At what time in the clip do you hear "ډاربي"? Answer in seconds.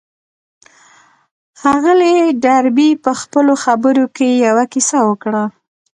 2.43-2.89